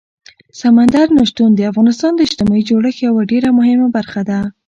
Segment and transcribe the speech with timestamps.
[0.59, 4.39] سمندر نه شتون د افغانستان د اجتماعي جوړښت یوه ډېره مهمه برخه ده.